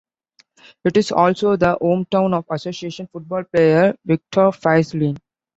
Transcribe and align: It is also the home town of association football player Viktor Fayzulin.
It 0.83 0.97
is 0.97 1.11
also 1.11 1.57
the 1.57 1.77
home 1.79 2.07
town 2.09 2.33
of 2.33 2.45
association 2.49 3.05
football 3.13 3.43
player 3.43 3.95
Viktor 4.03 4.49
Fayzulin. 4.49 5.15